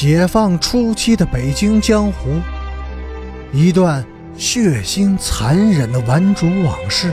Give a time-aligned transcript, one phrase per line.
[0.00, 2.40] 解放初期的北京江湖，
[3.52, 7.12] 一段血腥残忍的顽主往事。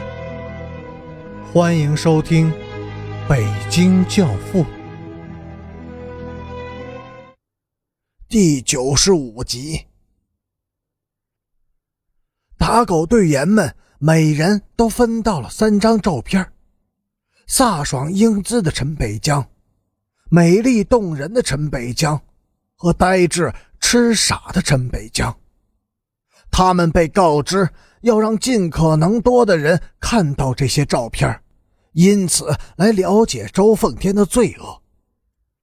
[1.52, 2.52] 欢迎收听
[3.28, 4.64] 《北京教父》
[8.30, 9.86] 第九十五集。
[12.56, 16.52] 打狗队员们每人都分到了三张照片：
[17.50, 19.48] 飒爽英姿的陈北江，
[20.30, 22.22] 美丽动人的陈北江。
[22.76, 25.36] 和呆滞痴傻的陈北江，
[26.52, 27.70] 他们被告知
[28.02, 31.42] 要让尽可能多的人看到这些照片，
[31.94, 34.82] 因此来了解周凤天的罪恶。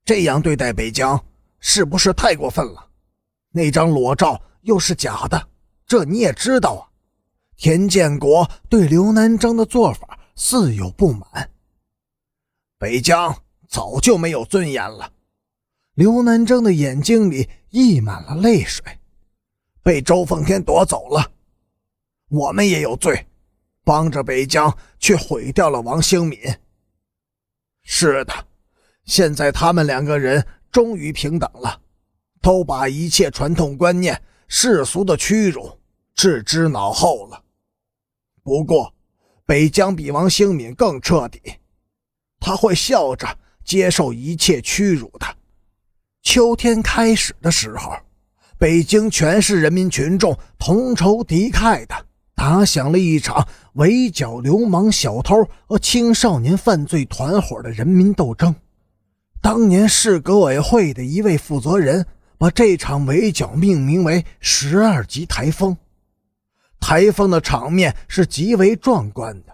[0.04, 1.24] 这样对待北江，
[1.60, 2.88] 是不是太过分了？
[3.52, 5.48] 那张裸照又是假的，
[5.86, 6.82] 这你也知道啊。
[7.56, 11.50] 田建国对刘南征的做法似有不满。
[12.78, 13.36] 北江
[13.68, 15.11] 早就没有尊严了。
[16.02, 18.84] 刘南征的眼睛里溢满了泪水，
[19.84, 21.30] 被周凤天夺走了，
[22.28, 23.24] 我们也有罪，
[23.84, 26.40] 帮着北疆却毁掉了王兴敏。
[27.84, 28.34] 是的，
[29.04, 31.80] 现在他们两个人终于平等了，
[32.40, 35.78] 都把一切传统观念、世俗的屈辱
[36.16, 37.44] 置之脑后了。
[38.42, 38.92] 不过，
[39.46, 41.40] 北疆比王兴敏更彻底，
[42.40, 45.36] 他会笑着接受一切屈辱的。
[46.22, 47.92] 秋天开始的时候，
[48.56, 52.06] 北京全市人民群众同仇敌忾的
[52.36, 58.54] 打响了一场围剿流氓小偷和青少年犯罪团伙的人民斗争。
[59.40, 62.06] 当年市革委会的一位负责人
[62.38, 65.76] 把这场围剿命名为“十二级台风”。
[66.78, 69.52] 台风的场面是极为壮观的。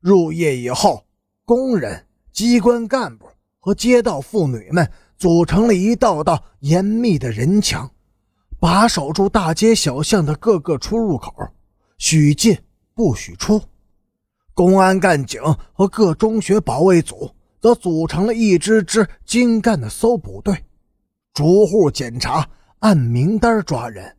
[0.00, 1.04] 入夜以后，
[1.44, 3.28] 工人、机关干部
[3.60, 4.90] 和街道妇女们。
[5.18, 7.90] 组成了一道道严密的人墙，
[8.58, 11.32] 把守住大街小巷的各个出入口，
[11.98, 12.58] 许进
[12.94, 13.62] 不许出。
[14.52, 15.40] 公安干警
[15.72, 20.64] 和各中学保卫组则组成了一支支精干的搜捕队，
[21.34, 22.48] 逐户检查，
[22.80, 24.16] 按名单抓人。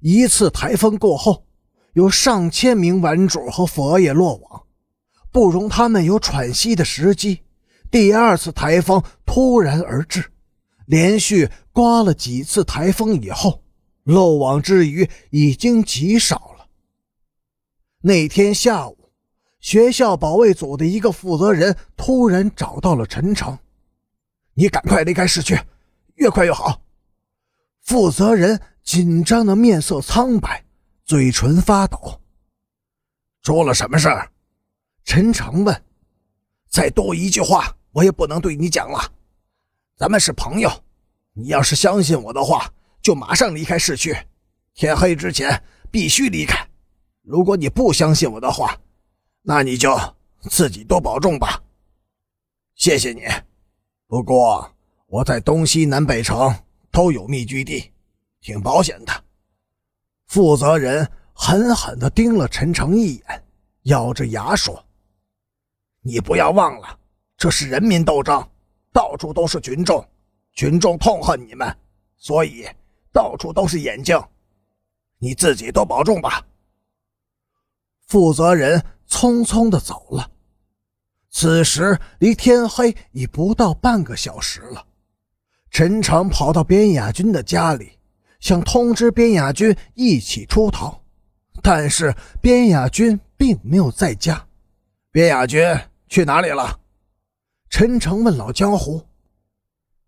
[0.00, 1.44] 一次台风过后，
[1.92, 4.62] 有上千名顽主和佛爷落网，
[5.30, 7.40] 不容他们有喘息的时机。
[7.90, 10.30] 第二次台风突然而至，
[10.86, 13.64] 连续刮了几次台风以后，
[14.04, 16.68] 漏网之鱼已经极少了。
[18.00, 19.10] 那天下午，
[19.58, 23.58] 学校保卫组的一个负责人突然找到了陈诚
[24.54, 25.58] ：“你赶快离开市区，
[26.14, 26.80] 越快越好。”
[27.82, 30.64] 负责人紧张的面色苍白，
[31.04, 32.20] 嘴唇发抖。
[33.42, 34.08] 出了什么事？
[35.02, 35.84] 陈诚问。
[36.68, 37.76] 再多一句话。
[37.92, 39.12] 我也不能对你讲了，
[39.96, 40.70] 咱们是朋友，
[41.32, 44.16] 你要是相信我的话，就马上离开市区，
[44.74, 46.68] 天黑之前必须离开。
[47.22, 48.78] 如果你不相信我的话，
[49.42, 49.98] 那你就
[50.42, 51.60] 自己多保重吧。
[52.76, 53.22] 谢谢你，
[54.06, 54.72] 不过
[55.06, 56.54] 我在东西南北城
[56.92, 57.90] 都有密居地，
[58.40, 59.24] 挺保险的。
[60.28, 63.44] 负责人狠狠地盯了陈诚一眼，
[63.82, 64.84] 咬着牙说
[66.02, 66.98] ：“你不要忘了。”
[67.40, 68.46] 这是人民斗争，
[68.92, 70.06] 到处都是群众，
[70.52, 71.74] 群众痛恨你们，
[72.18, 72.68] 所以
[73.14, 74.22] 到处都是眼睛。
[75.16, 76.44] 你自己多保重吧。
[78.06, 80.30] 负责人匆匆的走了。
[81.30, 84.86] 此时离天黑已不到半个小时了。
[85.70, 87.92] 陈诚跑到边雅军的家里，
[88.40, 91.02] 想通知边雅军一起出逃，
[91.62, 94.46] 但是边雅军并没有在家。
[95.10, 95.64] 边雅军
[96.06, 96.79] 去哪里了？
[97.70, 99.00] 陈诚问老江湖：“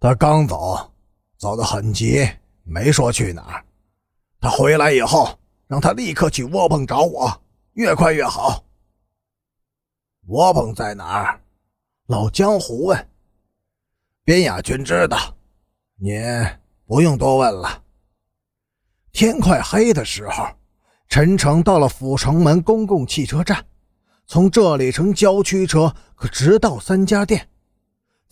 [0.00, 0.92] 他刚走，
[1.38, 2.28] 走得很急，
[2.64, 3.64] 没说去哪儿。
[4.40, 7.40] 他回来以后，让他立刻去窝棚找我，
[7.74, 8.64] 越快越好。”
[10.26, 11.40] 窝棚在哪儿？
[12.08, 13.08] 老江湖问。
[14.24, 15.16] 边雅君知道，
[15.94, 16.20] 您
[16.84, 17.82] 不用多问了。
[19.12, 20.44] 天快黑的时候，
[21.08, 23.64] 陈诚到了阜成门公共汽车站，
[24.26, 27.48] 从这里乘郊区车可直到三家店。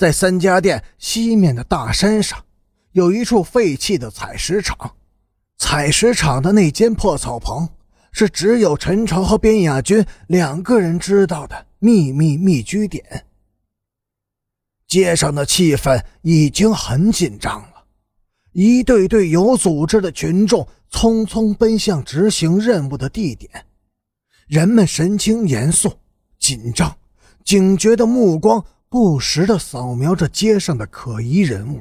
[0.01, 2.43] 在三家店西面的大山上，
[2.93, 4.97] 有一处废弃的采石场。
[5.59, 7.69] 采石场的那间破草棚，
[8.11, 13.27] 是只有陈诚和边雅军两个人知道的秘密密居点。
[14.89, 17.85] 街上的气氛已经很紧张了，
[18.53, 23.67] 一队队有组织的群众匆匆奔向执行任务的地点，
[24.47, 25.93] 人们神情严肃、
[26.39, 26.97] 紧张、
[27.45, 28.65] 警觉的目光。
[28.91, 31.81] 不时地扫描着街上的可疑人物，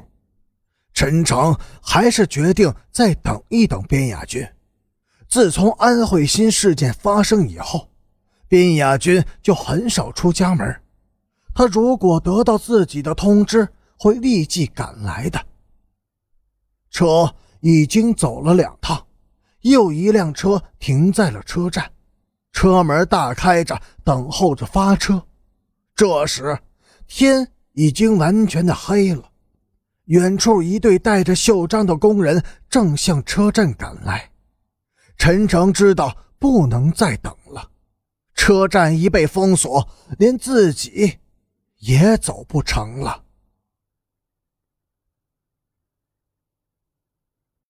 [0.94, 4.48] 陈诚还是决定再等一等边雅军。
[5.28, 7.88] 自从安慧心事件发生以后，
[8.46, 10.80] 边雅军就很少出家门。
[11.52, 13.68] 他如果得到自己的通知，
[13.98, 15.44] 会立即赶来的。
[16.92, 19.04] 车已经走了两趟，
[19.62, 21.90] 又一辆车停在了车站，
[22.52, 25.20] 车门大开着，等候着发车。
[25.96, 26.56] 这时，
[27.12, 29.32] 天已经完全的黑了。
[30.04, 34.30] 远处一队带着袖章的工人正向车站赶来。
[35.18, 37.70] 陈诚知道不能再等了，
[38.34, 39.86] 车站已被封锁，
[40.18, 41.18] 连自己
[41.78, 43.24] 也走不成了。